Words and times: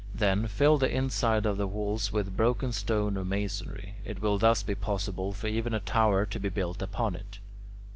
Then, 0.15 0.47
fill 0.47 0.79
the 0.79 0.89
inside 0.91 1.45
of 1.45 1.57
the 1.57 1.67
wall 1.67 1.99
with 2.11 2.35
broken 2.35 2.71
stone 2.71 3.15
or 3.17 3.23
masonry. 3.23 3.97
It 4.03 4.19
will 4.19 4.39
thus 4.39 4.63
be 4.63 4.73
possible 4.73 5.31
for 5.31 5.45
even 5.45 5.75
a 5.75 5.79
tower 5.79 6.25
to 6.25 6.39
be 6.39 6.49
built 6.49 6.81
upon 6.81 7.13
it. 7.15 7.37